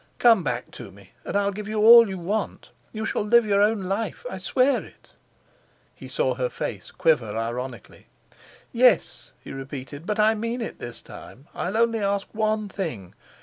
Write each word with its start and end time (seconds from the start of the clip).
Come 0.17 0.41
back 0.43 0.71
to 0.71 0.89
me, 0.89 1.11
and 1.23 1.35
I'll 1.35 1.51
give 1.51 1.67
you 1.67 1.79
all 1.79 2.09
you 2.09 2.17
want. 2.17 2.71
You 2.91 3.05
shall 3.05 3.21
live 3.21 3.45
your 3.45 3.61
own 3.61 3.83
life; 3.83 4.25
I 4.27 4.39
swear 4.39 4.83
it." 4.83 5.09
He 5.93 6.07
saw 6.07 6.33
her 6.33 6.49
face 6.49 6.89
quiver 6.89 7.37
ironically. 7.37 8.07
"Yes," 8.71 9.31
he 9.41 9.51
repeated, 9.51 10.07
"but 10.07 10.19
I 10.19 10.33
mean 10.33 10.59
it 10.59 10.79
this 10.79 11.03
time. 11.03 11.47
I'll 11.53 11.77
only 11.77 11.99
ask 11.99 12.25
one 12.31 12.67
thing. 12.67 13.13